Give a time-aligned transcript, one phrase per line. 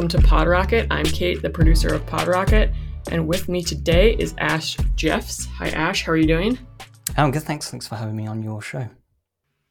[0.00, 0.86] Hello, welcome to PodRocket.
[0.90, 2.74] I'm Kate, the producer of PodRocket,
[3.10, 5.44] and with me today is Ash Jeffs.
[5.44, 6.06] Hi, Ash.
[6.06, 6.58] How are you doing?
[7.18, 7.42] I'm good.
[7.42, 7.70] Thanks.
[7.70, 8.88] Thanks for having me on your show.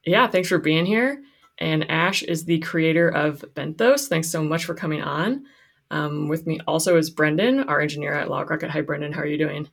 [0.05, 1.23] Yeah, thanks for being here.
[1.57, 4.07] And Ash is the creator of Benthos.
[4.07, 5.45] Thanks so much for coming on.
[5.89, 8.69] Um, with me also is Brendan, our engineer at LogRocket.
[8.69, 9.13] Hi, Brendan.
[9.13, 9.67] How are you doing?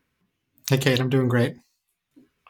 [0.71, 1.01] Hey, Kate.
[1.01, 1.57] I'm doing great.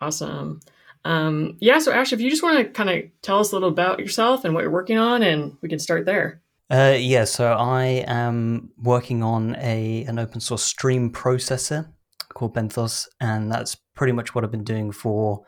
[0.01, 0.61] Awesome.
[1.05, 3.69] Um, yeah, so Ash, if you just want to kind of tell us a little
[3.69, 6.41] about yourself and what you're working on, and we can start there.
[6.69, 11.93] Uh, yeah, so I am working on a an open source stream processor
[12.35, 15.45] called Benthos, and that's pretty much what I've been doing for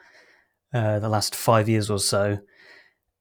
[0.72, 2.38] uh, the last five years or so.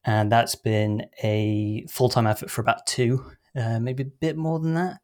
[0.04, 3.24] And that's been a full time effort for about two,
[3.56, 4.98] uh, maybe a bit more than that.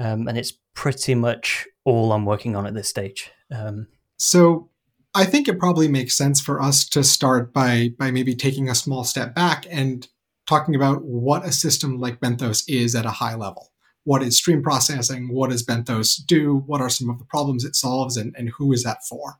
[0.00, 3.30] Um, and it's pretty much all I'm working on at this stage.
[3.54, 4.70] Um, so
[5.14, 8.74] I think it probably makes sense for us to start by by maybe taking a
[8.74, 10.08] small step back and
[10.46, 13.70] talking about what a system like Benthos is at a high level.
[14.04, 15.32] What is stream processing?
[15.32, 16.62] What does Benthos do?
[16.66, 19.38] What are some of the problems it solves, and, and who is that for?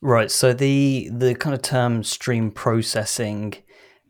[0.00, 0.30] Right.
[0.30, 3.54] So the the kind of term stream processing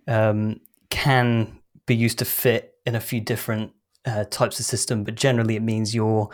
[0.06, 3.72] um, can be used to fit in a few different
[4.04, 6.28] uh, types of system, but generally it means you're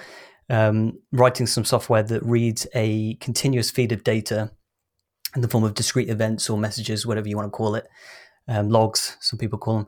[0.50, 4.50] um, writing some software that reads a continuous feed of data
[5.34, 7.86] in the form of discrete events or messages, whatever you want to call it,
[8.48, 9.86] um, logs, some people call them.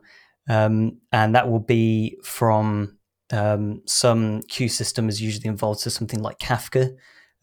[0.49, 2.97] Um, and that will be from
[3.31, 6.95] um, some queue system is usually involved, so something like Kafka,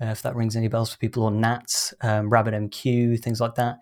[0.03, 3.78] uh, if that rings any bells for people, or NATS, um, RabbitMQ, things like that.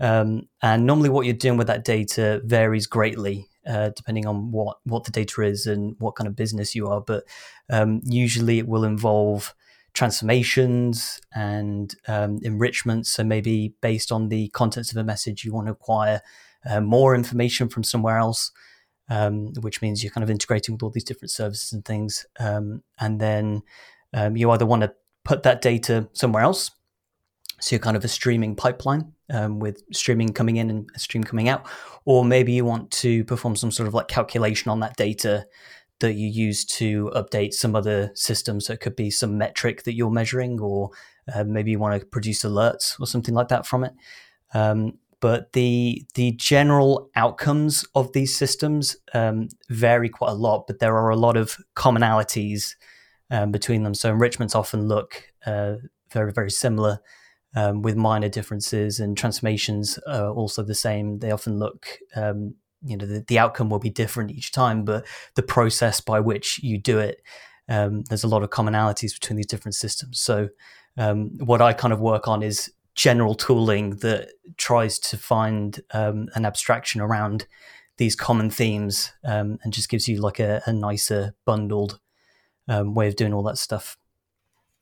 [0.00, 4.78] Um, and normally, what you're doing with that data varies greatly uh, depending on what
[4.84, 7.00] what the data is and what kind of business you are.
[7.00, 7.24] But
[7.70, 9.54] um, usually, it will involve
[9.92, 13.10] transformations and um, enrichments.
[13.10, 16.20] So maybe based on the contents of a message, you want to acquire
[16.68, 18.50] uh, more information from somewhere else.
[19.10, 22.24] Um, which means you're kind of integrating with all these different services and things.
[22.40, 23.62] Um, and then
[24.14, 26.70] um, you either want to put that data somewhere else.
[27.60, 31.22] So you're kind of a streaming pipeline um, with streaming coming in and a stream
[31.22, 31.66] coming out.
[32.06, 35.46] Or maybe you want to perform some sort of like calculation on that data
[36.00, 38.60] that you use to update some other system.
[38.60, 40.90] So it could be some metric that you're measuring, or
[41.34, 43.92] uh, maybe you want to produce alerts or something like that from it.
[44.52, 50.80] Um, but the the general outcomes of these systems um, vary quite a lot, but
[50.80, 52.74] there are a lot of commonalities
[53.30, 53.94] um, between them.
[53.94, 55.76] So enrichments often look uh,
[56.12, 56.98] very very similar,
[57.56, 61.20] um, with minor differences, and transformations are also the same.
[61.20, 65.06] They often look um, you know the, the outcome will be different each time, but
[65.36, 67.22] the process by which you do it,
[67.70, 70.20] um, there's a lot of commonalities between these different systems.
[70.20, 70.50] So
[70.98, 76.28] um, what I kind of work on is general tooling that tries to find um,
[76.34, 77.46] an abstraction around
[77.96, 82.00] these common themes um, and just gives you like a, a nicer bundled
[82.68, 83.96] um, way of doing all that stuff.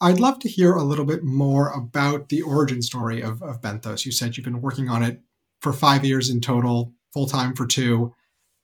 [0.01, 4.05] I'd love to hear a little bit more about the origin story of, of Benthos.
[4.05, 5.21] You said you've been working on it
[5.61, 8.15] for five years in total, full time for two.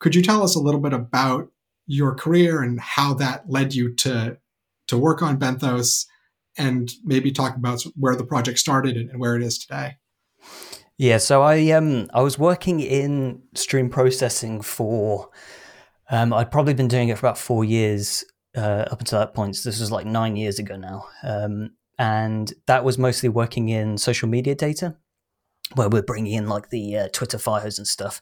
[0.00, 1.50] Could you tell us a little bit about
[1.86, 4.38] your career and how that led you to
[4.88, 6.06] to work on Benthos
[6.58, 9.96] and maybe talk about where the project started and where it is today.
[10.96, 15.30] Yeah, so I um I was working in stream processing for
[16.10, 18.24] um I'd probably been doing it for about four years
[18.56, 19.56] uh, up until that point.
[19.56, 23.98] So this was like nine years ago now, um, and that was mostly working in
[23.98, 24.96] social media data,
[25.74, 28.20] where we're bringing in like the uh, Twitter fires and stuff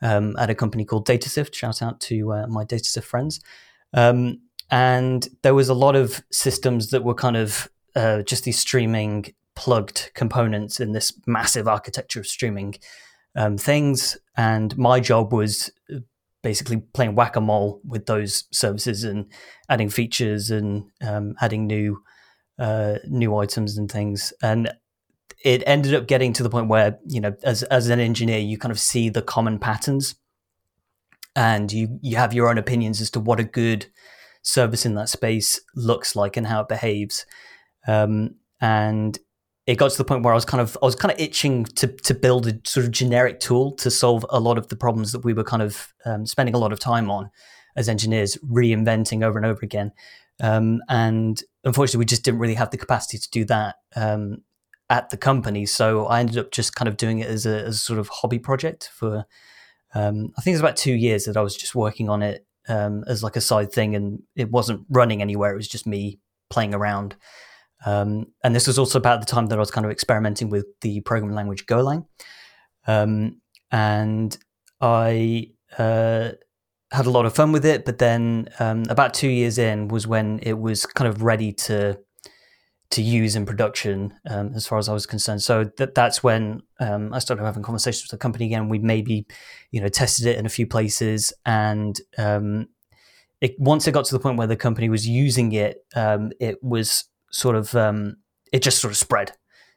[0.00, 1.54] um, at a company called DataSift.
[1.54, 3.40] Shout out to uh, my DataSift friends.
[3.92, 4.40] Um,
[4.70, 9.34] and there was a lot of systems that were kind of uh, just these streaming
[9.54, 12.74] plugged components in this massive architecture of streaming
[13.36, 14.16] um, things.
[14.36, 15.98] And my job was uh,
[16.42, 19.26] basically playing whack a mole with those services and
[19.68, 22.02] adding features and um, adding new
[22.58, 24.32] uh, new items and things.
[24.42, 24.72] And
[25.44, 28.58] it ended up getting to the point where you know, as as an engineer, you
[28.58, 30.14] kind of see the common patterns,
[31.34, 33.86] and you you have your own opinions as to what a good
[34.42, 37.26] service in that space looks like and how it behaves.
[37.86, 39.18] Um, and
[39.66, 41.64] it got to the point where I was kind of I was kind of itching
[41.64, 45.12] to to build a sort of generic tool to solve a lot of the problems
[45.12, 47.30] that we were kind of um, spending a lot of time on
[47.76, 49.92] as engineers, reinventing over and over again.
[50.40, 54.42] Um, and unfortunately, we just didn't really have the capacity to do that um,
[54.90, 55.66] at the company.
[55.66, 58.08] So I ended up just kind of doing it as a, as a sort of
[58.08, 59.26] hobby project for.
[59.96, 62.44] Um, I think it was about two years that I was just working on it
[62.68, 65.52] um, as like a side thing, and it wasn't running anywhere.
[65.52, 66.18] It was just me
[66.50, 67.14] playing around.
[67.84, 70.66] Um, and this was also about the time that I was kind of experimenting with
[70.80, 72.06] the programming language Golang.
[72.86, 73.40] Um,
[73.70, 74.36] and
[74.80, 76.30] I uh,
[76.92, 77.84] had a lot of fun with it.
[77.84, 81.98] But then um, about two years in was when it was kind of ready to
[82.90, 85.42] to use in production, um, as far as I was concerned.
[85.42, 88.68] So that that's when um, I started having conversations with the company again.
[88.68, 89.26] We maybe,
[89.72, 92.68] you know, tested it in a few places, and um,
[93.40, 97.04] it, once it got to the point where the company was using it, it was
[97.34, 98.16] sort of um,
[98.52, 99.32] it just sort of spread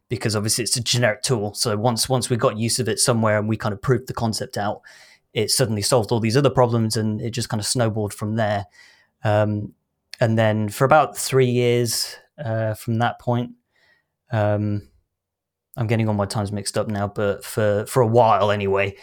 [0.09, 1.53] because obviously it's a generic tool.
[1.53, 4.13] So once once we got use of it somewhere and we kind of proved the
[4.13, 4.81] concept out,
[5.33, 8.65] it suddenly solved all these other problems, and it just kind of snowballed from there.
[9.23, 9.73] Um,
[10.19, 13.51] and then for about three years uh, from that point.
[14.31, 14.89] Um,
[15.77, 18.95] I'm getting all my times mixed up now, but for for a while anyway,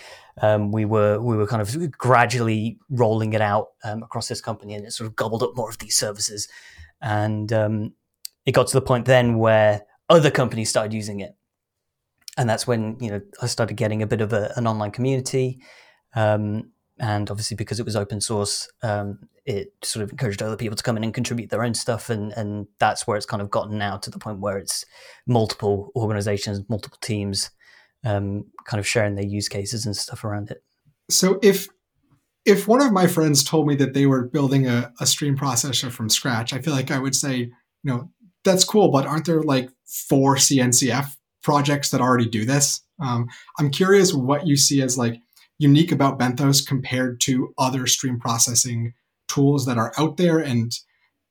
[0.42, 4.74] um, we were we were kind of gradually rolling it out um, across this company,
[4.74, 6.48] and it sort of gobbled up more of these services,
[7.00, 7.92] and um,
[8.46, 11.36] it got to the point then where other companies started using it,
[12.36, 15.60] and that's when you know I started getting a bit of a, an online community.
[16.14, 16.70] Um,
[17.00, 20.82] and obviously because it was open source um, it sort of encouraged other people to
[20.82, 22.08] come in and contribute their own stuff.
[22.08, 24.84] And and that's where it's kind of gotten now to the point where it's
[25.26, 27.50] multiple organizations multiple teams
[28.04, 30.62] um, kind of sharing their use cases and stuff around it.
[31.10, 31.68] So if
[32.44, 35.90] if one of my friends told me that they were building a, a stream processor
[35.90, 37.52] from scratch i feel like i would say you
[37.84, 38.10] know
[38.44, 42.80] that's cool but aren't there like four cncf projects that already do this?
[43.00, 45.20] Um, i'm curious what you see as like
[45.58, 48.92] unique about Benthos compared to other stream processing
[49.28, 50.72] tools that are out there and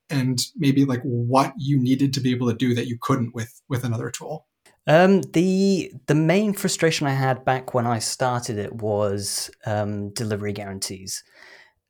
[0.10, 3.62] and maybe like what you needed to be able to do that you couldn't with
[3.70, 4.48] with another tool.
[4.86, 10.52] Um, the the main frustration I had back when I started it was um, delivery
[10.52, 11.24] guarantees,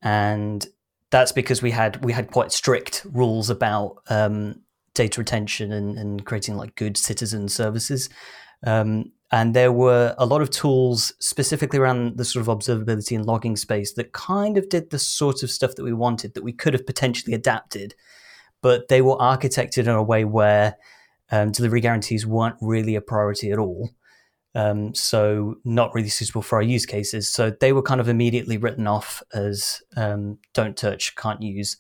[0.02, 0.66] and
[1.10, 4.62] that's because we had we had quite strict rules about um,
[4.94, 8.10] data retention and, and creating like good citizen services.
[8.66, 13.26] Um, and there were a lot of tools specifically around the sort of observability and
[13.26, 16.54] logging space that kind of did the sort of stuff that we wanted that we
[16.54, 17.96] could have potentially adapted,
[18.62, 20.78] but they were architected in a way where
[21.32, 23.90] um, delivery guarantees weren't really a priority at all.
[24.54, 27.28] Um, so not really suitable for our use cases.
[27.28, 31.78] So they were kind of immediately written off as um, don't touch, can't use.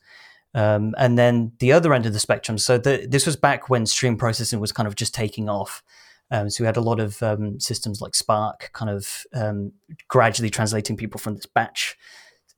[0.56, 2.58] Um, and then the other end of the spectrum.
[2.58, 5.84] So the, this was back when stream processing was kind of just taking off.
[6.32, 9.72] Um, so we had a lot of um, systems like Spark, kind of um,
[10.08, 11.96] gradually translating people from this batch,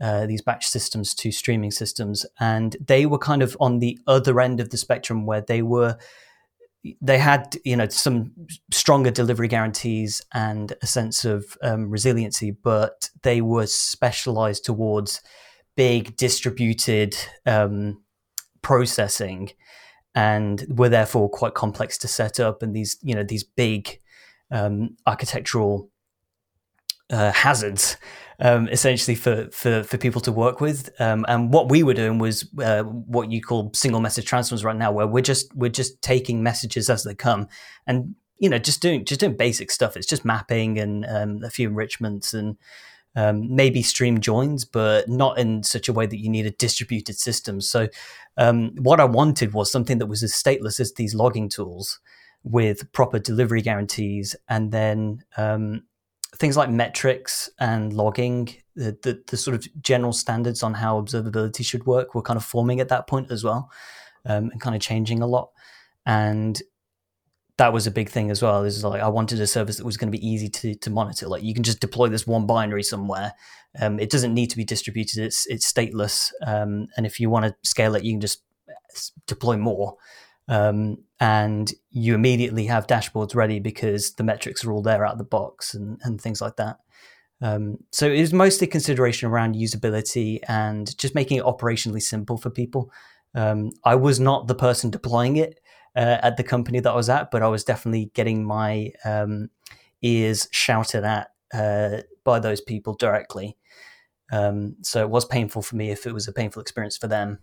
[0.01, 4.39] uh, these batch systems to streaming systems, and they were kind of on the other
[4.39, 5.97] end of the spectrum where they were.
[7.01, 8.31] They had, you know, some
[8.71, 15.21] stronger delivery guarantees and a sense of um, resiliency, but they were specialized towards
[15.75, 18.01] big distributed um,
[18.61, 19.51] processing
[20.13, 22.63] and were therefore quite complex to set up.
[22.63, 23.99] And these, you know, these big
[24.51, 25.89] um, architectural
[27.09, 27.97] uh, hazards,
[28.39, 30.89] um, essentially for, for for people to work with.
[30.99, 34.75] Um, and what we were doing was uh, what you call single message transforms right
[34.75, 37.47] now, where we're just we're just taking messages as they come,
[37.85, 39.95] and you know, just doing just doing basic stuff.
[39.95, 42.57] It's just mapping and um, a few enrichments and
[43.15, 47.17] um, maybe stream joins, but not in such a way that you need a distributed
[47.17, 47.61] system.
[47.61, 47.87] So,
[48.37, 51.99] um, what I wanted was something that was as stateless as these logging tools
[52.43, 55.83] with proper delivery guarantees, and then um,
[56.35, 61.65] things like metrics and logging, the, the, the, sort of general standards on how observability
[61.65, 63.71] should work were kind of forming at that point as well,
[64.25, 65.51] um, and kind of changing a lot.
[66.05, 66.61] And
[67.57, 68.63] that was a big thing as well.
[68.63, 71.27] Is like I wanted a service that was going to be easy to to monitor.
[71.27, 73.33] Like you can just deploy this one binary somewhere.
[73.79, 75.23] Um, it doesn't need to be distributed.
[75.23, 76.31] It's it's stateless.
[76.45, 78.41] Um, and if you want to scale it, you can just
[79.27, 79.95] deploy more.
[80.47, 85.17] Um, and you immediately have dashboards ready because the metrics are all there out of
[85.17, 86.77] the box and, and things like that.
[87.41, 92.49] Um, so it was mostly consideration around usability and just making it operationally simple for
[92.49, 92.91] people.
[93.33, 95.59] Um, I was not the person deploying it
[95.95, 99.49] uh, at the company that I was at, but I was definitely getting my um,
[100.01, 103.57] ears shouted at uh, by those people directly.
[104.31, 107.39] Um, so it was painful for me if it was a painful experience for them.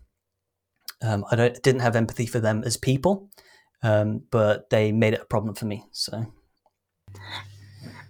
[1.00, 3.30] Um, I didn't have empathy for them as people,
[3.82, 5.84] um, but they made it a problem for me.
[5.92, 6.26] So.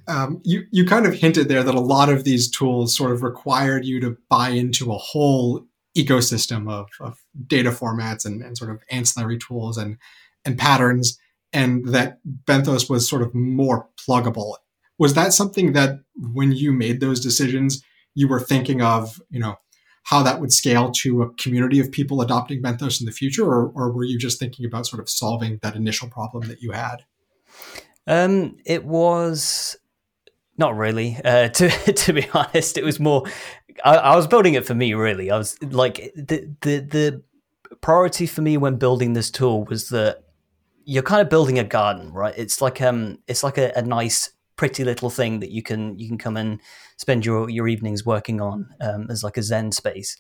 [0.08, 3.22] Um, you you kind of hinted there that a lot of these tools sort of
[3.22, 5.64] required you to buy into a whole
[5.96, 9.99] ecosystem of, of data formats and, and, sort of ancillary tools and
[10.44, 11.18] and patterns,
[11.52, 14.56] and that Benthos was sort of more pluggable.
[14.99, 17.82] Was that something that when you made those decisions,
[18.14, 19.56] you were thinking of, you know,
[20.04, 23.68] how that would scale to a community of people adopting Benthos in the future, or,
[23.75, 27.04] or were you just thinking about sort of solving that initial problem that you had?
[28.06, 29.76] Um, it was
[30.58, 31.18] not really.
[31.25, 33.25] Uh, to to be honest, it was more
[33.84, 34.94] I, I was building it for me.
[34.94, 37.22] Really, I was like the the the
[37.80, 40.22] priority for me when building this tool was that
[40.84, 42.34] you're kind of building a garden, right?
[42.36, 46.08] It's like um, it's like a, a nice, pretty little thing that you can you
[46.08, 46.60] can come and
[46.96, 50.16] spend your your evenings working on um, as like a zen space.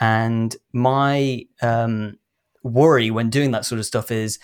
[0.00, 2.18] And my um,
[2.62, 4.38] worry when doing that sort of stuff is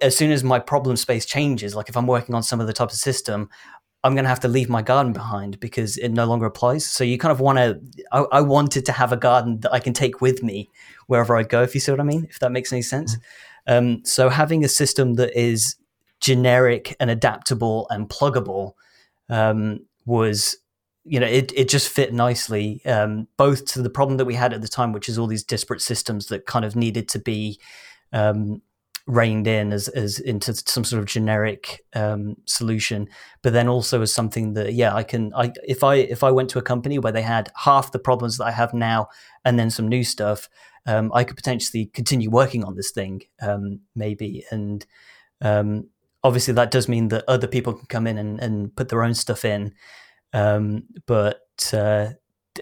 [0.00, 2.90] as soon as my problem space changes, like if I'm working on some other type
[2.90, 3.48] of system,
[4.04, 6.84] I'm going to have to leave my garden behind because it no longer applies.
[6.84, 7.80] So you kind of want to,
[8.10, 10.70] I, I, wanted to have a garden that I can take with me
[11.06, 13.14] wherever I go, if you see what I mean, if that makes any sense.
[13.14, 13.22] Mm-hmm.
[13.66, 15.76] Um, so having a system that is
[16.20, 18.72] generic and adaptable and pluggable
[19.28, 20.56] um, was,
[21.04, 24.52] you know, it, it just fit nicely, um, both to the problem that we had
[24.52, 27.58] at the time, which is all these disparate systems that kind of needed to be
[28.12, 28.62] um,
[29.06, 33.08] reined in as, as into some sort of generic um, solution,
[33.42, 36.50] but then also as something that yeah I can I if I if I went
[36.50, 39.08] to a company where they had half the problems that I have now
[39.44, 40.48] and then some new stuff,
[40.86, 44.84] um, I could potentially continue working on this thing um, maybe and
[45.40, 45.88] um,
[46.24, 49.14] obviously that does mean that other people can come in and, and put their own
[49.14, 49.74] stuff in,
[50.32, 51.40] um, but
[51.72, 52.10] uh,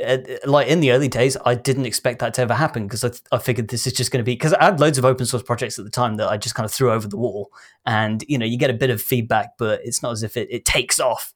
[0.04, 3.08] uh, like in the early days, I didn't expect that to ever happen because I,
[3.08, 5.26] th- I figured this is just going to be because I had loads of open
[5.26, 7.50] source projects at the time that I just kind of threw over the wall,
[7.84, 10.48] and you know you get a bit of feedback, but it's not as if it,
[10.50, 11.34] it takes off.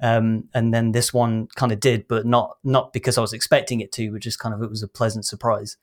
[0.00, 3.80] Um, and then this one kind of did, but not not because I was expecting
[3.80, 5.76] it to, but just kind of it was a pleasant surprise.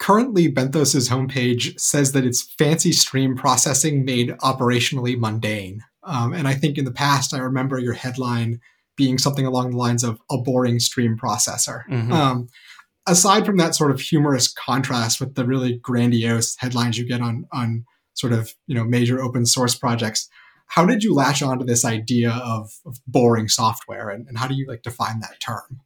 [0.00, 5.84] Currently, Benthos's homepage says that it's fancy stream processing made operationally mundane.
[6.02, 8.60] Um, and I think in the past, I remember your headline
[8.96, 11.82] being something along the lines of a boring stream processor.
[11.90, 12.12] Mm-hmm.
[12.12, 12.48] Um,
[13.06, 17.46] aside from that sort of humorous contrast with the really grandiose headlines you get on
[17.52, 20.28] on sort of you know major open source projects,
[20.66, 24.54] how did you latch onto this idea of, of boring software, and, and how do
[24.54, 25.80] you like define that term?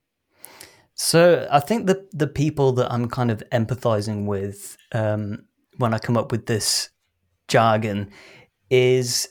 [0.95, 5.47] So I think the the people that I'm kind of empathizing with um,
[5.79, 6.91] when I come up with this
[7.49, 8.11] jargon
[8.71, 9.29] is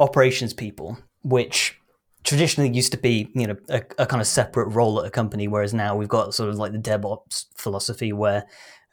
[0.00, 1.78] operations people, which
[2.24, 5.48] traditionally used to be you know a, a, kind of separate role at a company
[5.48, 8.44] whereas now we've got sort of like the devops philosophy where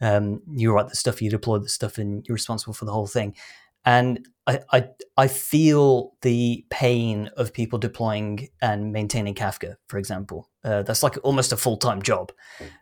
[0.02, 3.06] um, you write the stuff you deploy the stuff and you're responsible for the whole
[3.06, 3.36] thing
[3.86, 10.50] and I, I, I feel the pain of people deploying and maintaining Kafka, for example.
[10.64, 12.32] Uh, that's like almost a full time job.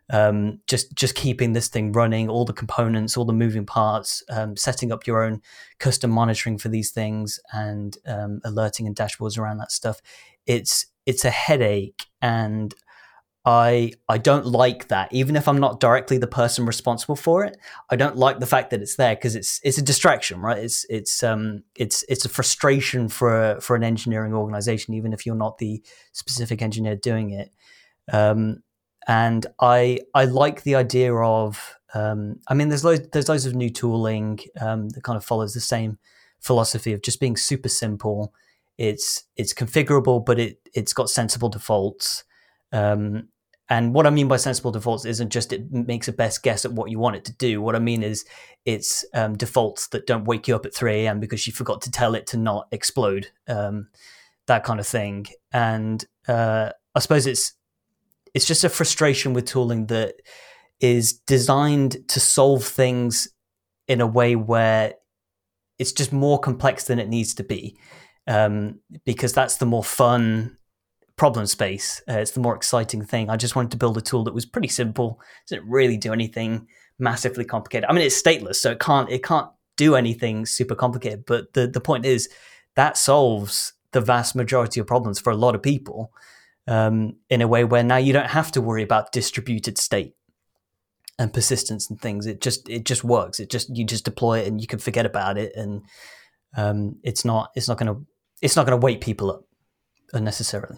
[0.10, 4.56] Um, just just keeping this thing running, all the components, all the moving parts, um,
[4.56, 5.42] setting up your own
[5.80, 10.02] custom monitoring for these things, and um, alerting and dashboards around that stuff
[10.48, 12.74] it's it's a headache and
[13.48, 15.08] I I don't like that.
[15.14, 17.58] Even if I'm not directly the person responsible for it,
[17.90, 20.58] I don't like the fact that it's there because it's it's a distraction, right?
[20.58, 25.34] It's it's um it's it's a frustration for for an engineering organization, even if you're
[25.34, 27.54] not the specific engineer doing it.
[28.12, 28.64] Um,
[29.08, 33.56] and I I like the idea of um, I mean, there's loads there's loads of
[33.56, 36.00] new tooling um, that kind of follows the same
[36.42, 38.34] philosophy of just being super simple
[38.78, 42.24] it's it's configurable, but it it's got sensible defaults.
[42.72, 43.30] Um,
[43.70, 46.72] and what I mean by sensible defaults isn't just it makes a best guess at
[46.72, 47.62] what you want it to do.
[47.62, 48.26] What I mean is
[48.66, 51.20] it's um, defaults that don't wake you up at 3 a.m.
[51.20, 53.90] because you forgot to tell it to not explode, um,
[54.48, 55.28] that kind of thing.
[55.52, 57.54] And uh, I suppose it's
[58.34, 60.16] it's just a frustration with tooling that
[60.80, 63.28] is designed to solve things
[63.88, 64.94] in a way where
[65.80, 67.78] it's just more complex than it needs to be
[68.28, 70.58] um, because that's the more fun
[71.18, 72.02] problem space.
[72.08, 73.30] Uh, it's the more exciting thing.
[73.30, 75.20] I just wanted to build a tool that was pretty simple.
[75.44, 76.68] It didn't really do anything
[77.00, 77.90] massively complicated.
[77.90, 81.26] I mean, it's stateless, so it can't it can't do anything super complicated.
[81.26, 82.30] But the the point is
[82.76, 86.12] that solves the vast majority of problems for a lot of people
[86.68, 90.14] um, in a way where now you don't have to worry about distributed state
[91.18, 92.28] and persistence and things.
[92.28, 93.40] It just it just works.
[93.40, 95.82] It just you just deploy it and you can forget about it and
[96.56, 98.06] um, it's not it's not going to
[98.42, 99.44] it's not going to wake people up
[100.14, 100.78] unnecessarily.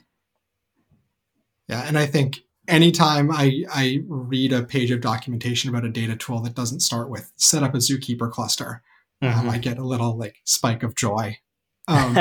[1.70, 6.16] Yeah, and I think anytime I, I read a page of documentation about a data
[6.16, 8.82] tool that doesn't start with set up a zookeeper cluster,
[9.24, 9.40] mm-hmm.
[9.40, 11.38] um, I get a little like spike of joy.
[11.90, 12.20] Um,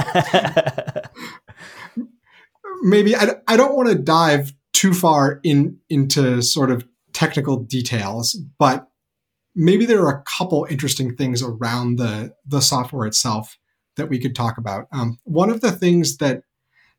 [2.80, 8.32] maybe I, I don't want to dive too far in into sort of technical details,
[8.58, 8.88] but
[9.54, 13.58] maybe there are a couple interesting things around the the software itself
[13.96, 14.86] that we could talk about.
[14.90, 16.44] Um, one of the things that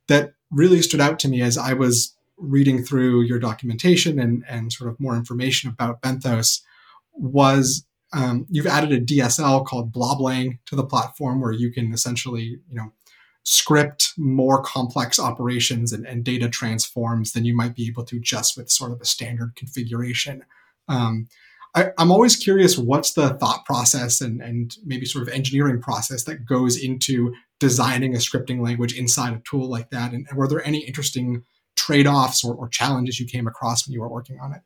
[0.07, 4.71] that really stood out to me as I was reading through your documentation and and
[4.71, 6.61] sort of more information about Benthos
[7.13, 12.59] was um, you've added a DSL called Bloblang to the platform where you can essentially
[12.69, 12.91] you know
[13.43, 18.57] script more complex operations and, and, data transforms than you might be able to just
[18.57, 20.43] with sort of a standard configuration.
[20.87, 21.27] Um,
[21.73, 26.25] I, am always curious what's the thought process and, and maybe sort of engineering process
[26.25, 30.13] that goes into designing a scripting language inside a tool like that?
[30.13, 31.43] And, and were there any interesting
[31.79, 34.61] trade offs or, or, challenges you came across when you were working on it?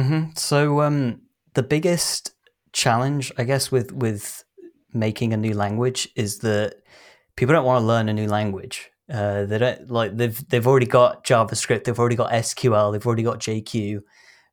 [0.00, 0.30] Mm-hmm.
[0.36, 1.20] So, um,
[1.54, 2.32] the biggest
[2.72, 4.44] challenge, I guess, with, with
[4.92, 6.76] making a new language is that
[7.36, 8.90] people don't want to learn a new language.
[9.12, 13.22] Uh, they don't like they've they've already got JavaScript, they've already got SQL, they've already
[13.22, 14.00] got JQ.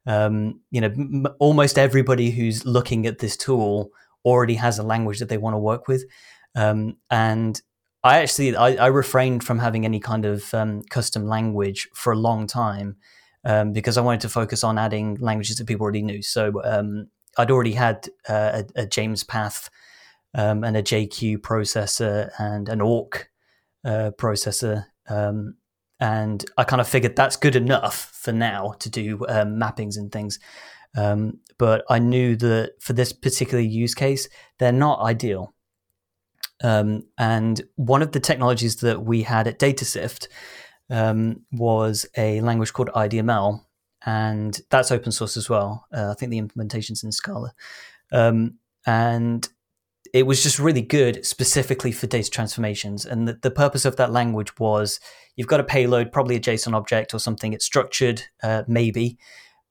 [0.05, 3.89] Um, you know, m- almost everybody who's looking at this tool
[4.25, 6.03] already has a language that they want to work with.
[6.55, 7.60] Um, and
[8.03, 12.17] I actually I, I, refrained from having any kind of um, custom language for a
[12.17, 12.98] long time
[13.45, 16.22] um, because I wanted to focus on adding languages that people already knew.
[16.22, 17.07] So um,
[17.38, 19.69] I'd already had uh, a, a, JMESPath
[20.33, 23.29] um, and a JQ processor and an awk
[23.86, 24.86] uh, processor.
[25.07, 25.55] Um,
[26.00, 30.12] and I kind of figured that's good enough for now to do um, mappings and
[30.12, 30.39] things.
[30.93, 34.27] But I knew that for this particular use case,
[34.60, 35.53] they're not ideal.
[36.63, 40.27] Um, and one of the technologies that we had at DataSift
[40.89, 43.62] um, was a language called IDML,
[44.05, 45.86] and that's open source as well.
[45.93, 47.53] Uh, I think the implementation's in Scala.
[48.12, 48.55] Um,
[48.86, 49.48] and
[50.13, 53.05] it was just really good specifically for data transformations.
[53.05, 55.00] And the, the, purpose of that language was
[55.36, 57.53] you've got a payload, probably a JSON object or something.
[57.53, 59.17] It's structured, uh, maybe,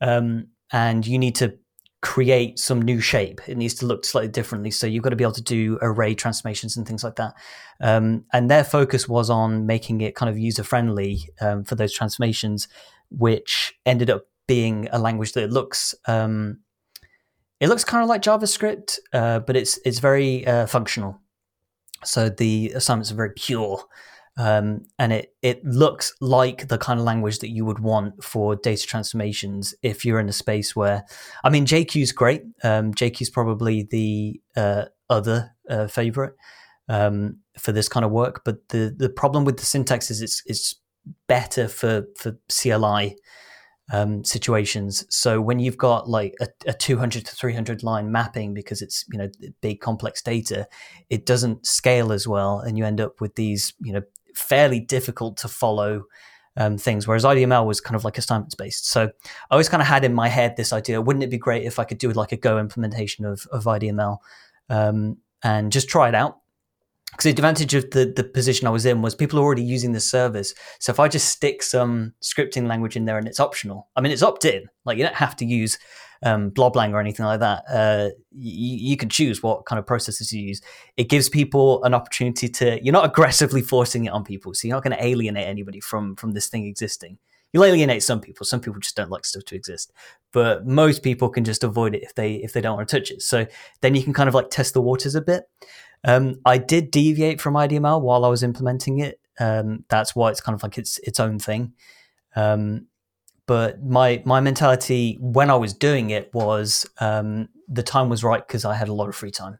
[0.00, 1.56] um, and you need to
[2.02, 3.40] create some new shape.
[3.46, 4.70] It needs to look slightly differently.
[4.70, 7.34] So you've got to be able to do array transformations and things like that.
[7.80, 11.94] Um, and their focus was on making it kind of user friendly um, for those
[11.94, 12.68] transformations,
[13.10, 16.58] which ended up being a language that looks um,
[17.60, 21.20] it looks kind of like JavaScript, uh, but it's it's very uh, functional.
[22.02, 23.84] So the assignments are very pure,
[24.38, 28.56] um, and it it looks like the kind of language that you would want for
[28.56, 31.04] data transformations if you're in a space where,
[31.44, 32.44] I mean, JQ is great.
[32.64, 36.34] Um, is probably the uh, other uh, favorite
[36.88, 40.42] um, for this kind of work, but the the problem with the syntax is it's
[40.46, 40.76] it's
[41.28, 43.16] better for for CLI
[43.92, 45.04] um, situations.
[45.14, 49.18] So when you've got like a, a 200 to 300 line mapping because it's you
[49.18, 49.28] know
[49.60, 50.66] big complex data,
[51.10, 54.02] it doesn't scale as well, and you end up with these you know
[54.34, 56.04] fairly difficult to follow
[56.56, 57.06] um, things.
[57.06, 58.86] Whereas IDML was kind of like assignments based.
[58.86, 59.10] So I
[59.50, 61.84] always kind of had in my head this idea: wouldn't it be great if I
[61.84, 64.18] could do like a Go implementation of of IDML
[64.68, 66.41] um, and just try it out?
[67.12, 69.92] Because the advantage of the, the position I was in was people are already using
[69.92, 70.54] the service.
[70.80, 74.12] So if I just stick some scripting language in there and it's optional, I mean,
[74.12, 74.64] it's opt in.
[74.86, 75.78] Like you don't have to use
[76.22, 77.64] um, Bloblang or anything like that.
[77.68, 80.62] Uh, you, you, can choose what kind of processes you use.
[80.96, 82.82] It gives people an opportunity to.
[82.82, 86.16] You're not aggressively forcing it on people, so you're not going to alienate anybody from
[86.16, 87.18] from this thing existing.
[87.52, 88.46] You'll alienate some people.
[88.46, 89.92] Some people just don't like stuff to exist,
[90.32, 93.10] but most people can just avoid it if they if they don't want to touch
[93.10, 93.20] it.
[93.20, 93.46] So
[93.80, 95.44] then you can kind of like test the waters a bit.
[96.04, 99.20] Um, I did deviate from IDML while I was implementing it.
[99.38, 101.74] Um, that's why it's kind of like its its own thing.
[102.34, 102.86] Um,
[103.46, 108.46] but my my mentality when I was doing it was um, the time was right
[108.46, 109.58] because I had a lot of free time,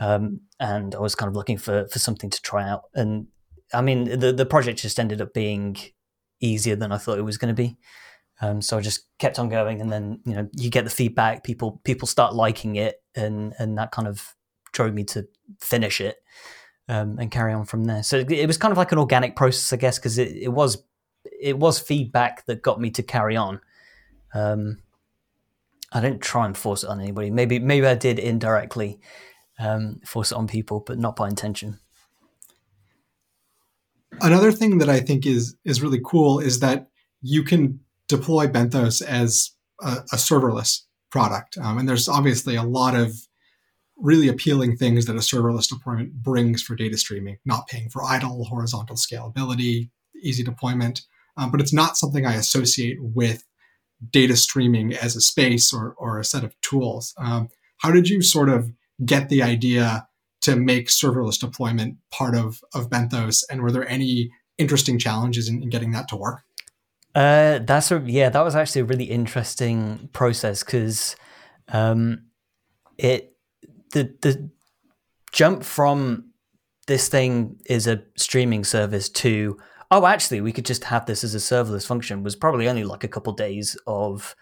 [0.00, 2.84] um, and I was kind of looking for for something to try out.
[2.94, 3.28] And
[3.72, 5.76] I mean, the the project just ended up being
[6.40, 7.76] easier than I thought it was going to be.
[8.40, 11.44] Um, so I just kept on going, and then you know you get the feedback.
[11.44, 14.34] People people start liking it, and and that kind of
[14.72, 15.26] drove me to
[15.60, 16.22] finish it
[16.88, 18.02] um, and carry on from there.
[18.02, 20.82] So it was kind of like an organic process, I guess, because it, it was
[21.40, 23.60] it was feedback that got me to carry on.
[24.34, 24.78] Um,
[25.92, 27.30] I didn't try and force it on anybody.
[27.30, 29.00] Maybe maybe I did indirectly
[29.58, 31.78] um, force it on people, but not by intention.
[34.20, 36.88] Another thing that I think is is really cool is that
[37.22, 42.94] you can deploy Benthos as a, a serverless product, um, and there's obviously a lot
[42.94, 43.14] of
[43.96, 48.44] really appealing things that a serverless deployment brings for data streaming, not paying for idle,
[48.44, 49.90] horizontal scalability,
[50.22, 51.02] easy deployment.
[51.36, 53.44] Um, but it's not something I associate with
[54.10, 57.14] data streaming as a space or, or a set of tools.
[57.18, 58.72] Um, how did you sort of
[59.04, 60.06] get the idea
[60.42, 63.42] to make serverless deployment part of, of Benthos?
[63.50, 66.42] And were there any interesting challenges in, in getting that to work?
[67.14, 71.16] Uh, that's a, yeah, that was actually a really interesting process because
[71.68, 72.24] um,
[72.98, 73.33] it
[73.92, 74.50] the the
[75.32, 76.30] jump from
[76.86, 79.58] this thing is a streaming service to
[79.90, 83.04] oh actually we could just have this as a serverless function was probably only like
[83.04, 84.36] a couple days of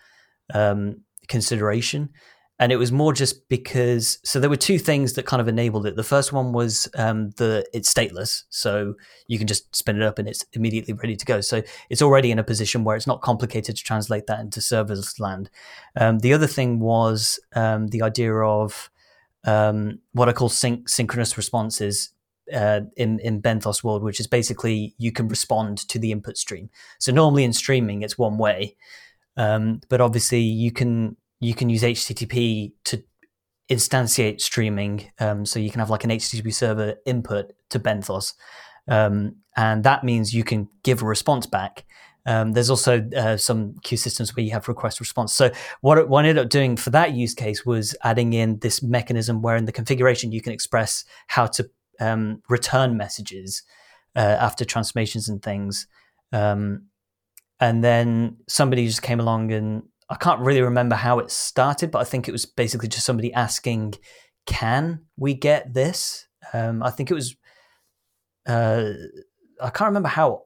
[0.55, 2.11] um, consideration.
[2.59, 5.85] And it was more just because so there were two things that kind of enabled
[5.85, 5.97] it.
[5.97, 8.95] The first one was um, the it's stateless so
[9.27, 11.41] you can just spin it up and it's immediately ready to go.
[11.41, 15.19] So it's already in a position where it's not complicated to translate that into serverless
[15.19, 15.51] land.
[15.97, 18.91] Um, the other thing was um, the idea of
[19.45, 22.13] um, what i call syn- synchronous responses
[22.53, 26.71] uh, in in Benthos world, which is basically you can respond to the input stream.
[26.99, 28.77] So normally in streaming, it's one way,
[29.37, 33.03] um, but obviously you can you can use HTTP to
[33.71, 35.11] instantiate streaming.
[35.19, 38.35] Um, so you can have like an HTTP server input to Benthos,
[38.89, 41.85] um, and that means you can give a response back.
[42.25, 45.33] Um, there's also uh, some queue systems where you have request response.
[45.33, 48.83] So what, what I ended up doing for that use case was adding in this
[48.83, 51.69] mechanism where in the configuration you can express how to
[52.01, 53.63] um, return messages
[54.15, 55.87] uh, after transformations and things.
[56.33, 56.87] Um,
[57.61, 59.83] and then somebody just came along and
[60.13, 63.33] I can't really remember how it started, but I think it was basically just somebody
[63.33, 63.95] asking,
[64.45, 67.35] "Can we get this?" Um, I think it was.
[68.47, 68.91] Uh,
[69.61, 70.43] I can't remember how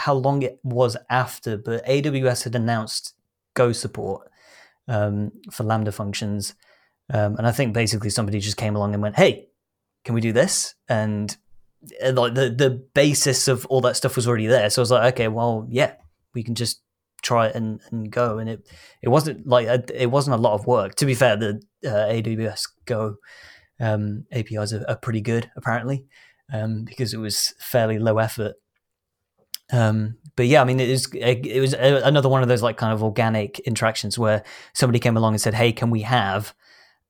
[0.00, 3.14] how long it was after, but AWS had announced
[3.54, 4.30] Go support
[4.86, 6.54] um, for Lambda functions,
[7.12, 9.48] um, and I think basically somebody just came along and went, "Hey,
[10.04, 10.74] can we do this?
[10.88, 11.36] And
[12.04, 14.70] uh, like the the basis of all that stuff was already there.
[14.70, 15.94] So I was like, okay, well, yeah,
[16.34, 16.82] we can just
[17.22, 18.38] try it and, and go.
[18.38, 18.68] And it
[19.02, 20.94] it wasn't like it wasn't a lot of work.
[20.96, 23.16] To be fair, the uh, AWS Go
[23.78, 26.04] um, APIs are, are, pretty good apparently
[26.52, 28.56] um, because it was fairly low effort.
[29.72, 32.92] Um, but yeah, I mean, it was it was another one of those like kind
[32.92, 36.54] of organic interactions where somebody came along and said, "Hey, can we have?"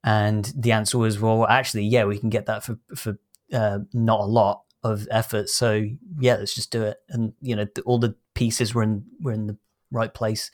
[0.02, 3.18] And the answer was, well, actually, yeah, we can get that for for
[3.52, 5.48] uh, not a lot of effort.
[5.48, 5.86] So
[6.18, 6.98] yeah, let's just do it.
[7.08, 9.56] And you know, the, all the pieces were in were in the
[9.90, 10.50] right place.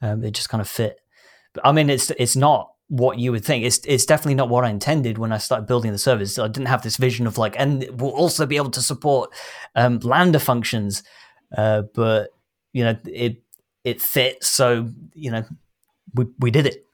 [0.00, 1.00] Um, it just kind of fit.
[1.52, 3.64] But I mean, it's it's not what you would think.
[3.64, 6.38] It's it's definitely not what I intended when I started building the service.
[6.38, 9.30] I didn't have this vision of like, and we'll also be able to support
[9.74, 11.02] um, Lambda functions.
[11.56, 12.30] Uh, but
[12.72, 13.42] you know, it
[13.84, 14.42] it fit.
[14.44, 15.44] So you know,
[16.14, 16.84] we we did it.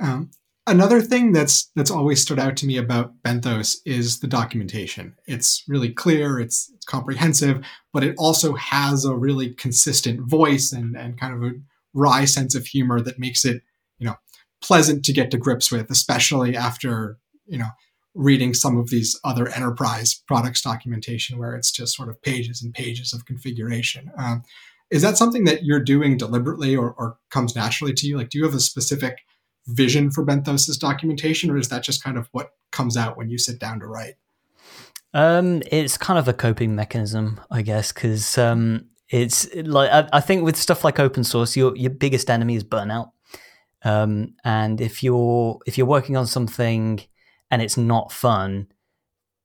[0.00, 0.30] Um,
[0.66, 5.16] another thing that's that's always stood out to me about Benthos is the documentation.
[5.26, 10.96] It's really clear, it's, it's comprehensive, but it also has a really consistent voice and,
[10.96, 11.54] and kind of a
[11.94, 13.62] wry sense of humor that makes it,
[13.98, 14.16] you know,
[14.60, 17.70] pleasant to get to grips with, especially after, you know,
[18.14, 22.74] reading some of these other enterprise products documentation where it's just sort of pages and
[22.74, 24.10] pages of configuration.
[24.18, 24.42] Um,
[24.90, 28.18] is that something that you're doing deliberately or, or comes naturally to you?
[28.18, 29.20] Like, do you have a specific
[29.66, 33.38] vision for Benthos's documentation, or is that just kind of what comes out when you
[33.38, 34.14] sit down to write?
[35.14, 40.20] Um, it's kind of a coping mechanism, I guess, because um, it's like I, I,
[40.20, 43.12] think with stuff like open source, your your biggest enemy is burnout.
[43.84, 47.00] Um, and if you're if you're working on something
[47.52, 48.66] and it's not fun,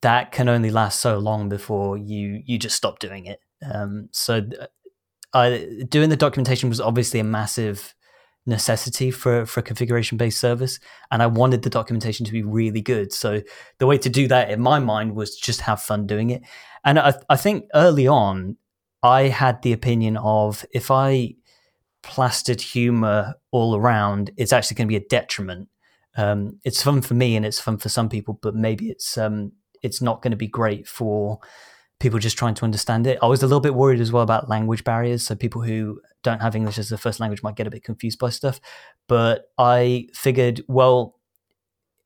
[0.02, 3.42] that can only last so long before you you just stop doing it.
[3.64, 4.68] Um, so, uh,
[5.34, 7.94] I, doing the documentation was obviously a massive
[8.48, 10.80] necessity for for a configuration based service
[11.12, 13.42] and i wanted the documentation to be really good so
[13.80, 16.42] the way to do that in my mind was just have fun doing it
[16.86, 18.56] and i, I think early on
[19.04, 21.36] i had the opinion of if i
[22.04, 25.68] plastered humor all around it's actually going to be a detriment
[26.18, 29.52] um, it's fun for me and it's fun for some people but maybe it's um,
[29.82, 31.40] it's not going to be great for
[32.00, 33.18] people just trying to understand it.
[33.22, 35.26] I was a little bit worried as well about language barriers.
[35.26, 38.20] So people who don't have English as their first language might get a bit confused
[38.20, 38.60] by stuff.
[39.08, 41.16] But I figured, well,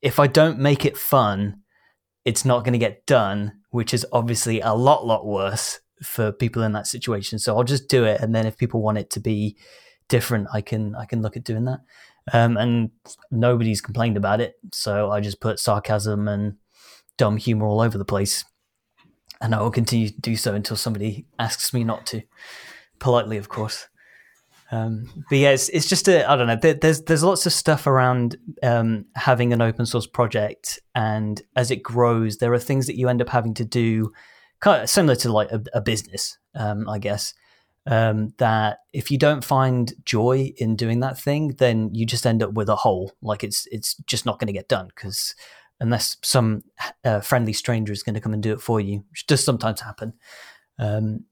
[0.02, 1.62] if I don't make it fun,
[2.24, 6.63] it's not going to get done, which is obviously a lot, lot worse for people
[6.63, 7.39] in that situation.
[7.39, 9.58] So I'll just do it, and then if people want it to be
[10.08, 11.80] different, I can I can look at doing that.
[12.32, 12.92] Um, and
[13.32, 16.58] nobody's complained about it, so I just put sarcasm and
[17.18, 18.46] dumb humor all over the place
[19.42, 22.22] and I will continue to do so until somebody asks me not to,
[23.00, 23.88] politely, of course.
[24.72, 26.56] Um, but yeah, it's, it's just a I don't know.
[26.56, 31.72] There, there's there's lots of stuff around um, having an open source project, and as
[31.72, 34.14] it grows, there are things that you end up having to do,
[34.62, 37.34] kind of similar to like a, a business, um, I guess.
[37.88, 42.44] Um, that if you don't find joy in doing that thing, then you just end
[42.44, 43.12] up with a hole.
[43.24, 45.34] Like it's it's just not going to get done because
[45.80, 46.62] unless some
[47.04, 49.82] uh, friendly stranger is going to come and do it for you, which does sometimes
[49.82, 50.13] happen.
[50.78, 51.26] Um,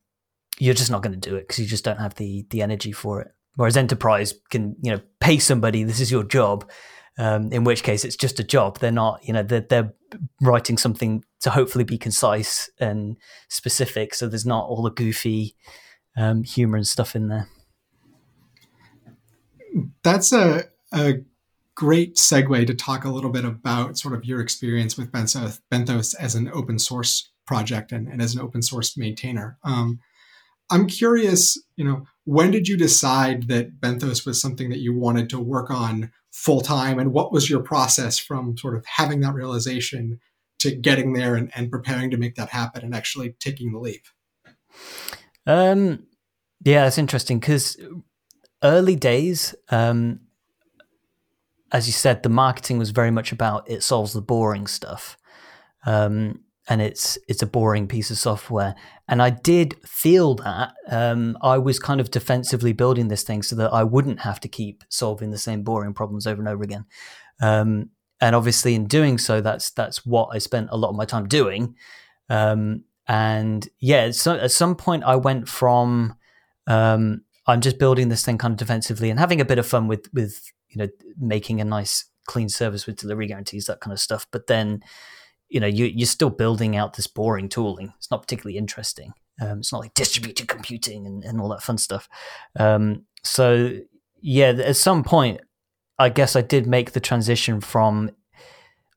[0.58, 2.92] you're just not going to do it because you just don't have the the energy
[2.92, 3.32] for it.
[3.56, 5.84] Whereas enterprise can, you know, pay somebody.
[5.84, 6.70] This is your job.
[7.18, 8.80] Um, in which case, it's just a job.
[8.80, 9.94] They're not, you know, they're, they're
[10.42, 13.18] writing something to hopefully be concise and
[13.50, 14.16] specific.
[14.16, 15.58] So there's not all the goofy
[16.20, 17.48] um, humor and stuff in there.
[20.04, 21.22] That's a, a
[21.76, 26.14] great segue to talk a little bit about sort of your experience with Benthos, Benthos
[26.20, 29.58] as an open source project and, and as an open source maintainer.
[29.64, 30.00] Um,
[30.70, 35.30] I'm curious, you know, when did you decide that Benthos was something that you wanted
[35.30, 39.34] to work on full time, and what was your process from sort of having that
[39.34, 40.20] realization
[40.60, 44.04] to getting there and, and preparing to make that happen and actually taking the leap?
[45.48, 46.06] Um,
[46.64, 47.78] yeah, that's interesting because
[48.64, 50.22] early days, um,
[51.72, 55.18] as you said, the marketing was very much about it solves the boring stuff.
[55.86, 58.76] Um, and it's it's a boring piece of software.
[59.08, 63.56] And I did feel that um, I was kind of defensively building this thing so
[63.56, 66.86] that I wouldn't have to keep solving the same boring problems over and over again.
[67.42, 67.90] Um,
[68.22, 71.28] and obviously, in doing so, that's that's what I spent a lot of my time
[71.28, 71.76] doing.
[72.30, 76.16] Um, and yeah, so at some point, I went from
[76.70, 79.88] um, I'm just building this thing kind of defensively and having a bit of fun
[79.88, 80.88] with with you know
[81.20, 84.28] making a nice clean service with delivery guarantees, that kind of stuff.
[84.32, 84.82] But then
[85.50, 87.92] you know you, you're still building out this boring tooling.
[87.98, 89.14] It's not particularly interesting.
[89.42, 92.08] Um, it's not like distributed computing and, and all that fun stuff.
[92.58, 93.80] Um, so
[94.22, 95.42] yeah, at some point,
[95.98, 98.12] I guess I did make the transition from.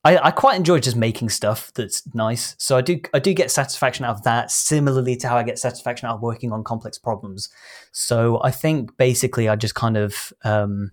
[0.04, 2.56] I, I quite enjoy just making stuff that's nice.
[2.58, 4.50] So I do I do get satisfaction out of that.
[4.50, 7.48] Similarly to how I get satisfaction out of working on complex problems.
[7.92, 10.90] So I think basically I just kind of um,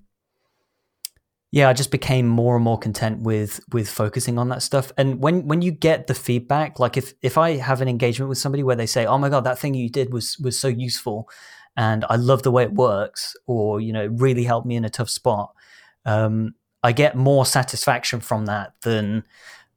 [1.51, 4.91] yeah, I just became more and more content with with focusing on that stuff.
[4.97, 8.37] And when when you get the feedback, like if if I have an engagement with
[8.37, 11.27] somebody where they say, "Oh my god, that thing you did was was so useful,"
[11.75, 14.85] and I love the way it works, or you know, it really helped me in
[14.85, 15.53] a tough spot,
[16.05, 19.23] um, I get more satisfaction from that than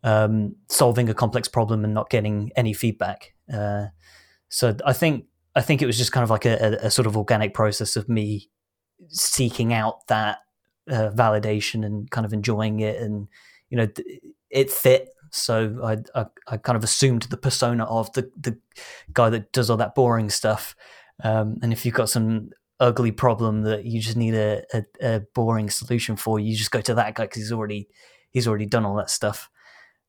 [0.04, 3.34] um, solving a complex problem and not getting any feedback.
[3.52, 3.86] Uh,
[4.48, 7.16] so I think I think it was just kind of like a, a, sort of
[7.16, 8.48] organic process of me
[9.08, 10.38] seeking out that
[10.90, 13.28] uh, validation and kind of enjoying it, and
[13.70, 13.88] you know,
[14.50, 15.08] it fit.
[15.30, 18.58] So I, I, I kind of assumed the persona of the the
[19.12, 20.74] guy that does all that boring stuff.
[21.24, 22.50] Um, and if you've got some
[22.82, 26.80] ugly problem that you just need a, a, a boring solution for, you just go
[26.80, 27.88] to that guy because he's already
[28.32, 29.48] he's already done all that stuff.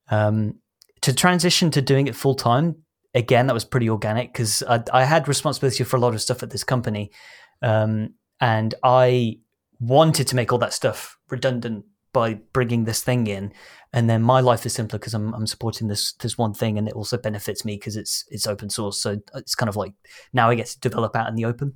[0.09, 0.55] Um,
[1.01, 2.77] to transition to doing it full time,
[3.13, 6.41] again, that was pretty organic because I, I, had responsibility for a lot of stuff
[6.41, 7.11] at this company,
[7.61, 9.37] um, and I
[9.79, 13.53] wanted to make all that stuff redundant by bringing this thing in.
[13.91, 16.87] And then my life is simpler because I'm, I'm supporting this this one thing and
[16.87, 18.99] it also benefits me because it's it's open source.
[18.99, 19.93] So it's kind of like
[20.31, 21.73] now i get to develop out in the open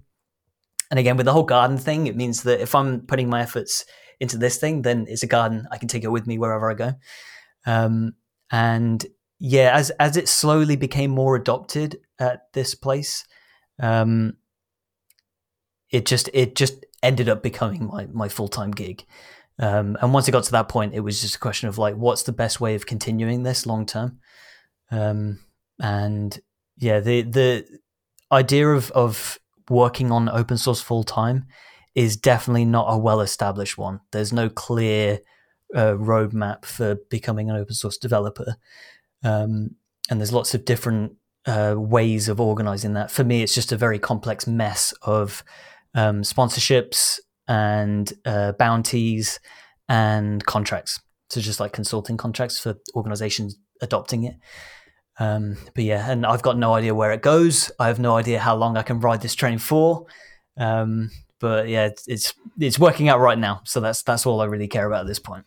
[0.89, 3.85] and again with the whole garden thing it means that if i'm putting my efforts
[4.19, 6.73] into this thing then it's a garden i can take it with me wherever i
[6.73, 6.93] go
[7.65, 8.13] um,
[8.51, 9.05] and
[9.39, 13.25] yeah as as it slowly became more adopted at this place
[13.79, 14.37] um,
[15.91, 19.05] it just it just ended up becoming my my full time gig.
[19.59, 21.95] Um, and once it got to that point, it was just a question of like,
[21.95, 24.19] what's the best way of continuing this long term?
[24.91, 25.39] Um,
[25.79, 26.39] and
[26.77, 27.79] yeah, the the
[28.31, 31.45] idea of of working on open source full time
[31.95, 33.99] is definitely not a well established one.
[34.11, 35.19] There's no clear
[35.75, 38.55] uh, roadmap for becoming an open source developer,
[39.23, 39.71] um,
[40.09, 41.13] and there's lots of different
[41.45, 43.11] uh, ways of organizing that.
[43.11, 45.43] For me, it's just a very complex mess of
[45.95, 49.39] um, sponsorships and uh, bounties
[49.89, 50.99] and contracts.
[51.29, 54.35] So just like consulting contracts for organizations adopting it.
[55.19, 57.71] Um, but yeah, and I've got no idea where it goes.
[57.79, 60.05] I have no idea how long I can ride this train for.
[60.57, 63.61] Um, but yeah, it's, it's, it's working out right now.
[63.63, 65.45] So that's that's all I really care about at this point.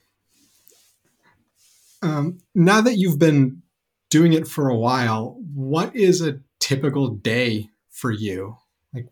[2.03, 3.63] Um, now that you've been
[4.09, 8.57] doing it for a while, what is a typical day for you?
[8.95, 9.07] Like,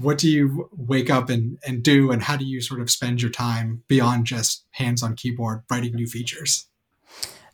[0.00, 3.20] what do you wake up and, and do and how do you sort of spend
[3.20, 6.66] your time beyond just hands on keyboard writing new features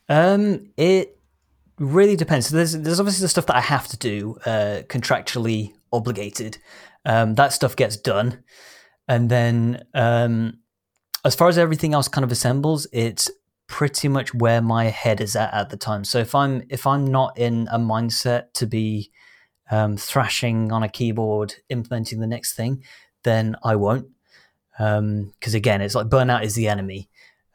[0.08, 1.15] um, it
[1.78, 5.72] really depends so there's, there's obviously the stuff that i have to do uh, contractually
[5.92, 6.58] obligated
[7.04, 8.42] um, that stuff gets done
[9.08, 10.58] and then um,
[11.24, 13.30] as far as everything else kind of assembles it's
[13.66, 17.06] pretty much where my head is at at the time so if i'm if i'm
[17.06, 19.10] not in a mindset to be
[19.70, 22.82] um, thrashing on a keyboard, implementing the next thing,
[23.22, 24.08] then I won't.
[24.78, 27.08] Because um, again, it's like burnout is the enemy.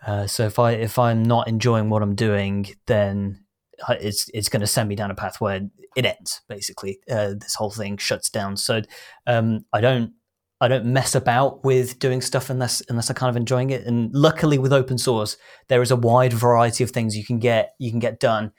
[0.05, 3.45] Uh, so if I if I'm not enjoying what I'm doing, then
[3.89, 5.61] it's it's going to send me down a path where
[5.95, 6.41] it ends.
[6.47, 8.57] Basically, uh, this whole thing shuts down.
[8.57, 8.81] So
[9.27, 10.13] um, I don't
[10.59, 13.85] I don't mess about with doing stuff unless unless I'm kind of enjoying it.
[13.85, 17.73] And luckily, with open source, there is a wide variety of things you can get
[17.79, 18.51] you can get done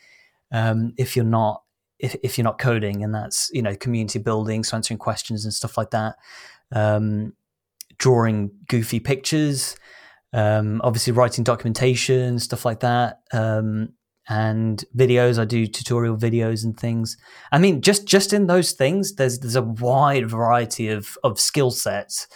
[0.50, 1.62] um, if you're not
[1.98, 5.54] if, if you're not coding, and that's you know community building, so answering questions and
[5.54, 6.16] stuff like that,
[6.72, 7.34] um,
[7.98, 9.76] drawing goofy pictures,
[10.34, 13.90] Um, obviously, writing documentation, stuff like that, um,
[14.28, 15.38] and videos.
[15.38, 17.16] I do tutorial videos and things.
[17.50, 21.70] I mean, just just in those things, there's there's a wide variety of of skill
[21.70, 22.28] sets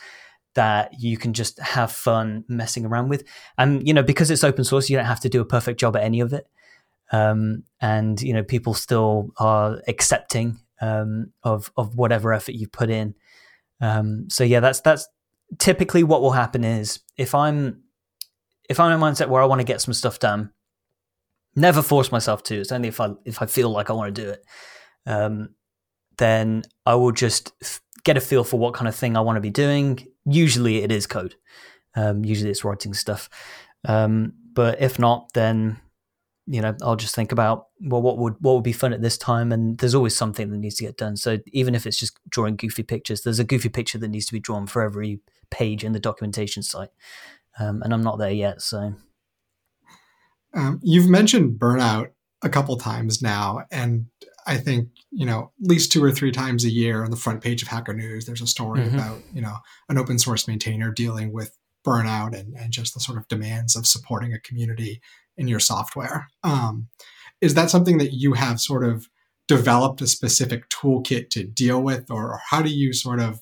[0.55, 3.25] that you can just have fun messing around with.
[3.59, 5.97] And you know, because it's open source, you don't have to do a perfect job
[5.97, 6.47] at any of it.
[7.13, 12.91] Um, and you know, people still are accepting um, of of whatever effort you put
[12.91, 13.15] in.
[13.81, 15.07] Um, so yeah, that's that's
[15.59, 17.83] typically what will happen is if I'm
[18.69, 20.51] if I'm in a mindset where I want to get some stuff done,
[21.57, 22.61] never force myself to.
[22.61, 24.45] It's only if I if I feel like I want to do it,
[25.07, 25.49] um,
[26.19, 27.53] then I will just
[28.05, 30.07] get a feel for what kind of thing I want to be doing.
[30.25, 31.35] Usually, it is code.
[31.97, 33.29] Um, usually, it's writing stuff.
[33.87, 35.81] Um, but if not, then
[36.47, 39.19] you know I'll just think about well, what would what would be fun at this
[39.19, 41.17] time, and there's always something that needs to get done.
[41.17, 44.33] So even if it's just drawing goofy pictures, there's a goofy picture that needs to
[44.33, 46.91] be drawn for every page in the documentation site,
[47.59, 48.63] um, and I'm not there yet.
[48.63, 48.95] So
[50.57, 52.09] um, you've mentioned burnout
[52.43, 54.07] a couple times now, and
[54.47, 57.43] I think you know at least two or three times a year on the front
[57.43, 58.97] page of Hacker News, there's a story mm-hmm.
[58.97, 59.57] about you know
[59.89, 63.87] an open source maintainer dealing with burnout and, and just the sort of demands of
[63.87, 65.01] supporting a community
[65.37, 66.29] in your software.
[66.43, 66.89] Um,
[67.41, 69.09] is that something that you have sort of
[69.47, 73.41] developed a specific toolkit to deal with, or, or how do you sort of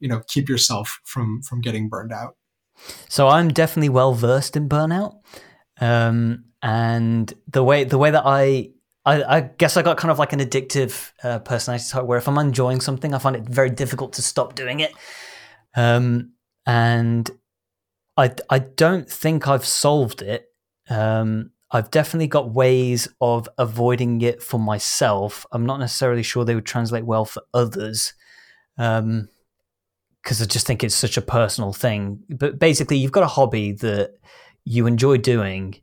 [0.00, 2.36] you know keep yourself from from getting burned out?
[3.08, 5.16] So I'm definitely well versed in burnout,
[5.80, 8.70] um, and the way the way that I
[9.04, 12.28] I, I, guess I got kind of like an addictive uh, personality type where if
[12.28, 14.92] I'm enjoying something, I find it very difficult to stop doing it.
[15.74, 16.32] Um,
[16.66, 17.30] and
[18.18, 20.52] I, I don't think I've solved it.
[20.90, 25.46] Um, I've definitely got ways of avoiding it for myself.
[25.52, 28.12] I'm not necessarily sure they would translate well for others.
[28.76, 29.28] Um,
[30.22, 32.22] because I just think it's such a personal thing.
[32.28, 34.16] But basically, you've got a hobby that
[34.64, 35.76] you enjoy doing,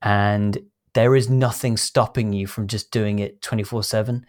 [0.00, 0.58] and
[0.94, 4.26] there is nothing stopping you from just doing it 24 um, 7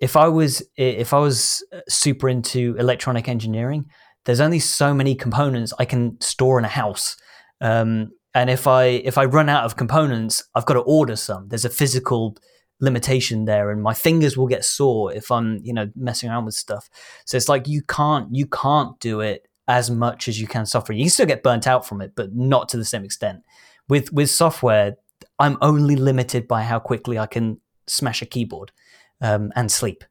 [0.00, 3.84] if i was if i was super into electronic engineering
[4.24, 7.16] there's only so many components i can store in a house.
[7.60, 11.48] Um, and if i if i run out of components i've got to order some.
[11.48, 12.36] There's a physical
[12.80, 16.54] limitation there and my fingers will get sore if i'm you know messing around with
[16.54, 16.88] stuff.
[17.24, 20.96] So it's like you can't you can't do it as much as you can software.
[20.96, 23.42] You can still get burnt out from it but not to the same extent.
[23.88, 24.96] With with software
[25.38, 28.72] i'm only limited by how quickly i can smash a keyboard
[29.20, 30.04] um, and sleep.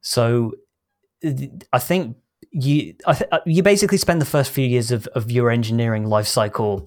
[0.00, 0.52] So
[1.72, 2.16] i think
[2.50, 6.06] you I th- uh, you basically spend the first few years of, of your engineering
[6.06, 6.86] life cycle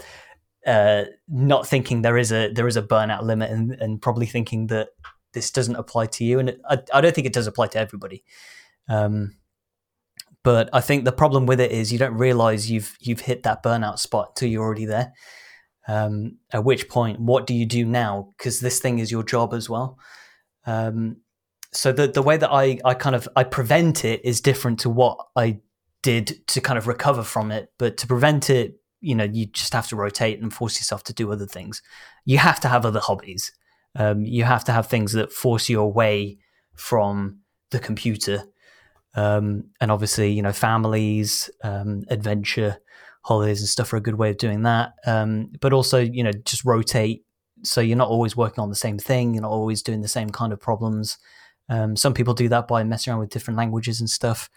[0.66, 4.68] uh, not thinking there is a there is a burnout limit and, and probably thinking
[4.68, 4.90] that
[5.34, 6.40] this doesn't apply to you.
[6.40, 8.24] And it, I, I don't think it does apply to everybody.
[8.88, 9.36] Um,
[10.44, 13.64] but I think the problem with it is you don't realize you've you've hit that
[13.64, 15.14] burnout spot till you're already there
[15.88, 19.54] um, at which point what do you do now because this thing is your job
[19.54, 19.98] as well
[20.66, 21.18] um,
[21.74, 24.90] so the the way that I I kind of I prevent it is different to
[24.90, 25.60] what I
[26.02, 27.72] did to kind of recover from it.
[27.78, 31.14] But to prevent it, you know, you just have to rotate and force yourself to
[31.14, 31.82] do other things.
[32.26, 33.52] You have to have other hobbies.
[33.96, 36.38] Um, you have to have things that force you away
[36.74, 37.40] from
[37.72, 38.44] the computer.
[39.14, 42.78] Um, and obviously, you know, families, um, adventure,
[43.24, 44.94] holidays, and stuff are a good way of doing that.
[45.06, 47.24] Um, but also, you know, just rotate
[47.64, 49.34] so you're not always working on the same thing.
[49.34, 51.18] You're not always doing the same kind of problems.
[51.70, 54.50] Um, some people do that by messing around with different languages and stuff.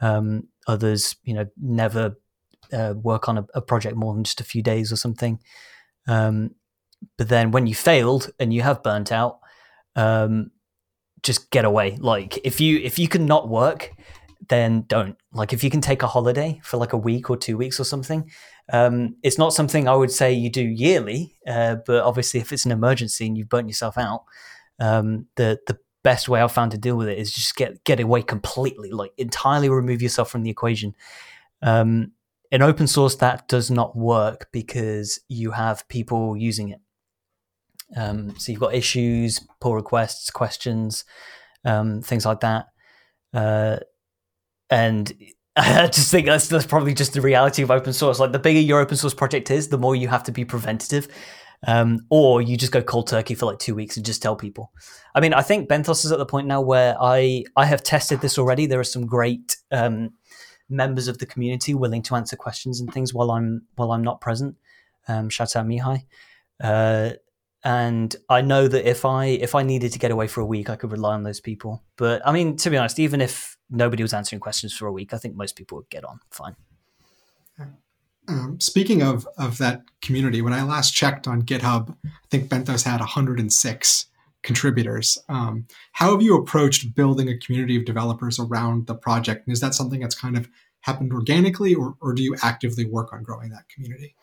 [0.00, 2.16] Um, others, you know, never
[2.72, 5.38] uh, work on a, a, project more than just a few days or something.
[6.08, 6.54] Um,
[7.18, 9.40] but then when you failed and you have burnt out,
[11.22, 11.96] just get away.
[12.00, 13.92] Like if you if you can not work,
[14.48, 15.16] then don't.
[15.32, 17.84] Like if you can take a holiday for like a week or two weeks or
[17.84, 18.30] something,
[18.72, 21.36] um, it's not something I would say you do yearly.
[21.46, 24.24] Uh, but obviously, if it's an emergency and you've burnt yourself out,
[24.80, 28.00] um, the the best way I've found to deal with it is just get get
[28.00, 30.94] away completely, like entirely remove yourself from the equation.
[31.62, 32.12] Um,
[32.50, 36.80] in open source, that does not work because you have people using it.
[37.96, 41.04] Um, so you've got issues, pull requests, questions,
[41.64, 42.66] um, things like that,
[43.32, 43.78] uh,
[44.72, 45.12] and
[45.56, 48.18] I just think that's that's probably just the reality of open source.
[48.18, 51.08] Like the bigger your open source project is, the more you have to be preventative
[51.66, 54.72] um, or you just go cold turkey for like two weeks and just tell people.
[55.14, 58.20] I mean, I think Benthos is at the point now where I I have tested
[58.20, 58.66] this already.
[58.66, 60.10] There are some great um,
[60.70, 64.22] members of the community willing to answer questions and things while I'm while I'm not
[64.22, 64.56] present.
[65.06, 66.06] Um, shout out Mihai.
[66.62, 67.10] Uh,
[67.64, 70.68] and I know that if I if I needed to get away for a week,
[70.68, 71.82] I could rely on those people.
[71.96, 75.14] But I mean, to be honest, even if nobody was answering questions for a week,
[75.14, 76.56] I think most people would get on fine.
[78.28, 82.84] Um, speaking of of that community, when I last checked on GitHub, I think Benthos
[82.84, 84.06] had 106
[84.42, 85.18] contributors.
[85.28, 89.46] Um, how have you approached building a community of developers around the project?
[89.46, 90.48] And is that something that's kind of
[90.80, 94.14] happened organically, or, or do you actively work on growing that community?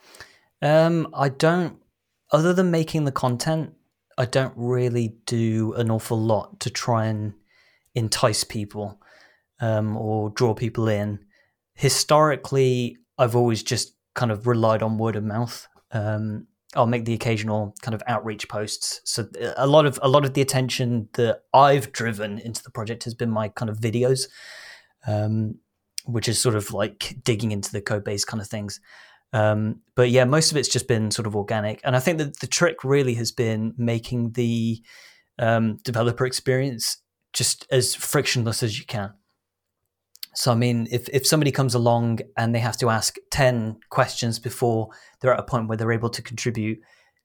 [0.62, 1.78] Um, I don't,
[2.32, 3.74] other than making the content,
[4.18, 7.34] I don't really do an awful lot to try and
[7.96, 9.02] entice people
[9.60, 11.20] um, or draw people in.
[11.74, 15.68] Historically, I've always just kind of relied on word of mouth.
[15.92, 19.02] Um, I'll make the occasional kind of outreach posts.
[19.04, 19.28] So
[19.58, 23.16] a lot of a lot of the attention that I've driven into the project has
[23.16, 24.28] been my kind of videos,
[25.08, 25.56] um,
[26.06, 28.80] which is sort of like digging into the code base kind of things.
[29.32, 32.40] Um, but yeah, most of it's just been sort of organic, and I think that
[32.40, 34.82] the trick really has been making the
[35.38, 36.98] um, developer experience
[37.34, 39.14] just as frictionless as you can.
[40.34, 44.40] So I mean, if if somebody comes along and they have to ask ten questions
[44.40, 46.80] before they're at a point where they're able to contribute,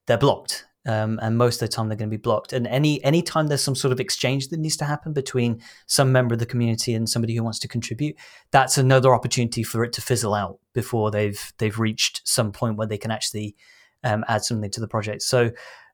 [0.06, 0.66] they're blocked.
[0.86, 2.52] Um, and most of the time they're going to be blocked.
[2.52, 6.12] And any any time there's some sort of exchange that needs to happen between some
[6.12, 8.16] member of the community and somebody who wants to contribute,
[8.50, 12.86] that's another opportunity for it to fizzle out before they've they've reached some point where
[12.86, 13.56] they can actually
[14.02, 15.22] um, add something to the project.
[15.22, 15.52] So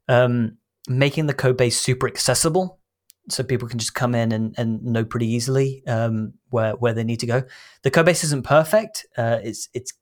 [0.09, 0.57] um,
[0.89, 2.81] making the code base super accessible
[3.29, 7.05] so people can just come in and, and know pretty easily um, where where they
[7.05, 7.45] need to go.
[7.83, 9.07] The code base isn't perfect.
[9.17, 9.93] Uh, it's it's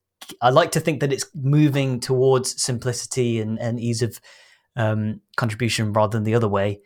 [0.41, 4.20] I like to think that it's moving towards simplicity and, and ease of
[4.79, 6.81] um, contribution rather than the other way.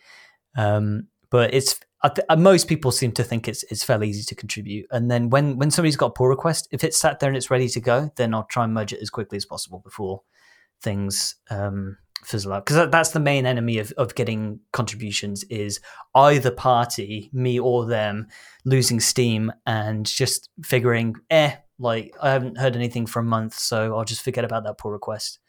[0.57, 4.35] Um, but it's th- uh, most people seem to think it's it's fairly easy to
[4.35, 4.87] contribute.
[4.91, 7.51] And then when when somebody's got a pull request, if it's sat there and it's
[7.51, 10.23] ready to go, then I'll try and merge it as quickly as possible before
[10.83, 15.81] things um, fizzle out because that's the main enemy of, of getting contributions is
[16.15, 18.29] either party me or them
[18.65, 23.97] losing steam and just figuring eh like i haven't heard anything for a month so
[23.97, 25.41] i'll just forget about that pull request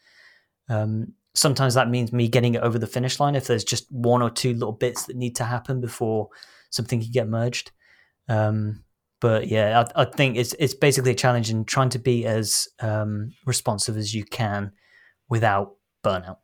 [0.68, 4.22] um, sometimes that means me getting it over the finish line if there's just one
[4.22, 6.28] or two little bits that need to happen before
[6.70, 7.72] something can get merged
[8.28, 8.82] um,
[9.20, 12.68] but yeah I, I, think it's it's basically a challenge in trying to be as
[12.80, 14.72] um, responsive as you can
[15.28, 15.74] without
[16.04, 16.36] burnout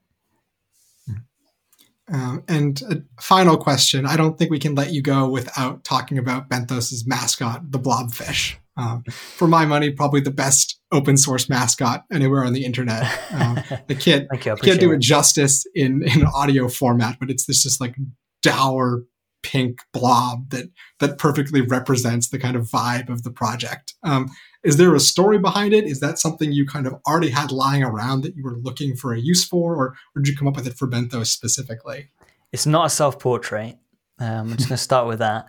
[2.12, 4.04] um, and a final question.
[4.04, 8.56] I don't think we can let you go without talking about Benthos's mascot, the blobfish.
[8.76, 13.04] Um, for my money, probably the best open source mascot anywhere on the internet.
[13.32, 17.62] Um, I can't, I can't do it justice in, in audio format, but it's this
[17.62, 17.96] just like
[18.42, 19.04] dour
[19.42, 23.94] pink blob that that perfectly represents the kind of vibe of the project.
[24.02, 24.30] Um,
[24.62, 25.84] is there a story behind it?
[25.84, 29.14] Is that something you kind of already had lying around that you were looking for
[29.14, 32.10] a use for, or, or did you come up with it for Bento specifically?
[32.52, 33.78] It's not a self portrait.
[34.18, 35.46] Um, I'm just going to start with that.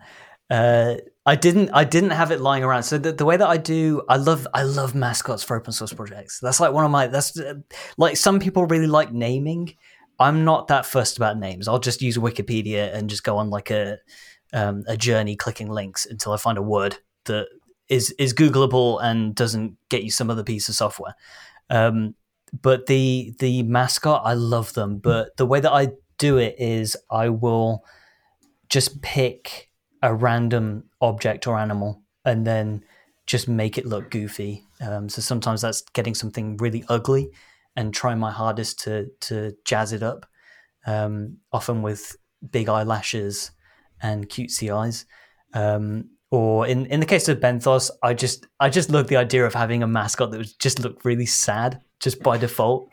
[0.49, 0.95] Uh,
[1.25, 1.69] I didn't.
[1.69, 2.83] I didn't have it lying around.
[2.83, 4.47] So the, the way that I do, I love.
[4.53, 6.39] I love mascots for open source projects.
[6.39, 7.07] That's like one of my.
[7.07, 7.55] That's uh,
[7.97, 9.75] like some people really like naming.
[10.19, 11.67] I'm not that fussed about names.
[11.67, 13.97] I'll just use Wikipedia and just go on like a
[14.53, 17.47] um, a journey clicking links until I find a word that
[17.87, 21.13] is is Googleable and doesn't get you some other piece of software.
[21.69, 22.15] Um,
[22.63, 24.97] but the the mascot, I love them.
[24.97, 27.85] But the way that I do it is I will
[28.69, 29.70] just pick
[30.01, 32.83] a random object or animal and then
[33.27, 34.63] just make it look goofy.
[34.81, 37.29] Um, so sometimes that's getting something really ugly
[37.75, 40.25] and trying my hardest to to jazz it up.
[40.85, 42.15] Um, often with
[42.51, 43.51] big eyelashes
[44.01, 45.05] and cutesy eyes.
[45.53, 49.45] Um, or in, in the case of Benthos, I just I just love the idea
[49.45, 52.89] of having a mascot that would just look really sad just by default.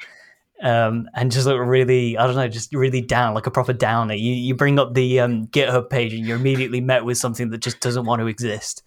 [0.60, 4.14] Um, and just look really, I don't know, just really down, like a proper downer.
[4.14, 7.58] You you bring up the um, GitHub page and you're immediately met with something that
[7.58, 8.82] just doesn't want to exist.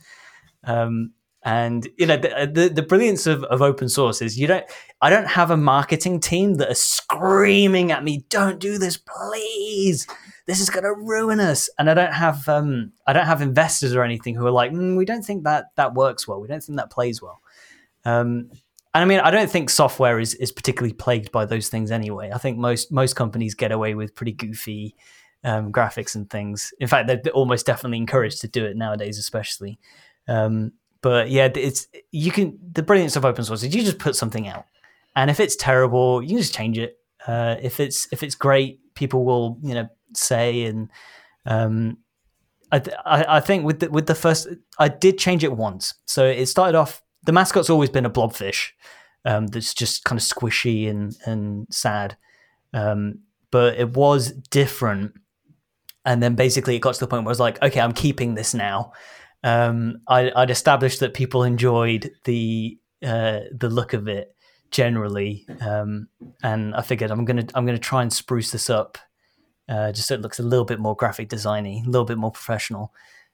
[0.65, 1.13] Um,
[1.43, 4.65] and you know the, the, the brilliance of, of open source is you don't
[5.01, 10.07] I don't have a marketing team that are screaming at me, "Don't do this, please!
[10.45, 13.95] This is going to ruin us." And I don't have um I don't have investors
[13.95, 16.39] or anything who are like, mm, "We don't think that that works well.
[16.39, 17.41] We don't think that plays well."
[18.05, 18.51] Um,
[18.93, 22.31] and I mean, I don't think software is is particularly plagued by those things anyway.
[22.33, 24.95] I think most most companies get away with pretty goofy
[25.43, 26.73] um, graphics and things.
[26.79, 29.79] In fact, they're almost definitely encouraged to do it nowadays, especially.
[30.27, 34.15] Um, but yeah, it's you can the brilliance of open source is you just put
[34.15, 34.65] something out,
[35.15, 36.97] and if it's terrible, you can just change it.
[37.25, 40.89] Uh, if it's if it's great, people will you know say and
[41.45, 41.97] um,
[42.71, 45.93] I, I, I think with the, with the first I did change it once.
[46.05, 48.69] So it started off the mascot's always been a blobfish
[49.25, 52.17] um, that's just kind of squishy and and sad,
[52.73, 53.19] um,
[53.51, 55.13] but it was different.
[56.03, 58.33] And then basically it got to the point where I was like, okay, I'm keeping
[58.33, 58.91] this now
[59.43, 64.35] um, I, would established that people enjoyed the uh, the look of it
[64.69, 66.07] generally, um,
[66.43, 68.97] and I figured I'm gonna I'm gonna try and spruce this up,
[69.67, 72.31] uh, just so it looks a little bit more graphic designy, a little bit more
[72.31, 72.93] professional.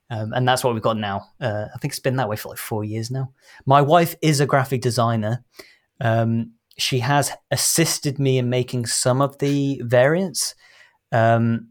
[0.10, 1.28] Um, and that's what we've got now.
[1.40, 3.34] Uh, I think it's been that way for like four years now.
[3.66, 5.44] My wife is a graphic designer.
[6.00, 10.56] Um, she has assisted me in making some of the variants.
[11.12, 11.70] Um,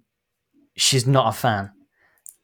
[0.76, 1.70] she's not a fan.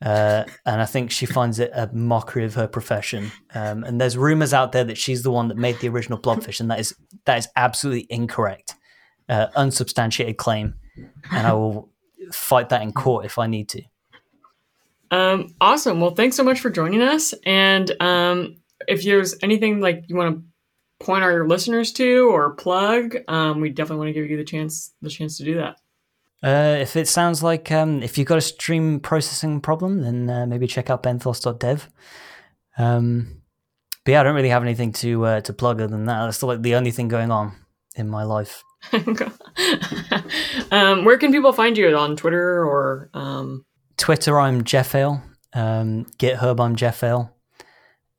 [0.00, 3.30] Uh, and I think she finds it a mockery of her profession.
[3.54, 6.58] Um, and there's rumors out there that she's the one that made the original Blobfish,
[6.58, 8.74] and that is that is absolutely incorrect,
[9.28, 10.74] uh, unsubstantiated claim.
[11.30, 11.88] And I will
[12.32, 13.82] fight that in court if I need to.
[15.12, 16.00] Um, awesome.
[16.00, 17.34] Well, thanks so much for joining us.
[17.44, 18.56] And um,
[18.88, 20.42] if there's anything like you want to
[21.04, 24.94] point our listeners to or plug, um, we definitely want to give you the chance
[25.02, 25.76] the chance to do that.
[26.42, 30.46] Uh, if it sounds like um, if you've got a stream processing problem, then uh,
[30.46, 31.88] maybe check out benthos.dev.
[32.78, 33.42] Um,
[34.04, 36.24] but yeah, I don't really have anything to uh, to plug other than that.
[36.24, 37.52] That's like the only thing going on
[37.96, 38.64] in my life.
[40.72, 43.10] um, where can people find you on Twitter or?
[43.12, 43.66] Um...
[44.02, 45.22] Twitter, I'm Jeffail.
[45.52, 47.30] Um, GitHub, I'm Jeffail.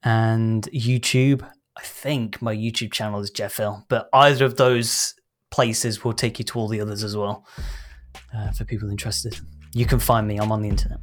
[0.01, 3.83] And YouTube, I think my YouTube channel is Jeffail.
[3.89, 5.13] But either of those
[5.51, 7.45] places will take you to all the others as well
[8.33, 9.37] uh, for people interested.
[9.73, 10.37] You can find me.
[10.37, 10.99] I'm on the internet.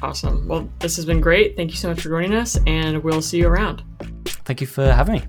[0.00, 0.48] Awesome.
[0.48, 1.54] Well, this has been great.
[1.54, 3.82] Thank you so much for joining us, and we'll see you around.
[4.24, 5.24] Thank you for having me.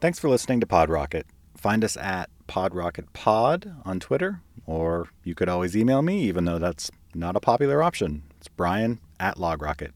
[0.00, 1.24] Thanks for listening to PodRocket.
[1.56, 6.88] Find us at PodRocketPod on Twitter, or you could always email me, even though that's
[7.16, 8.22] not a popular option.
[8.36, 9.90] It's Brian at LogRocket.